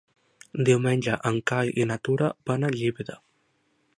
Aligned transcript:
Diumenge 0.69 1.17
en 1.31 1.37
Cai 1.51 1.69
i 1.83 1.87
na 1.91 1.99
Tura 2.09 2.31
van 2.51 2.65
a 2.71 2.75
Llívia. 2.79 3.21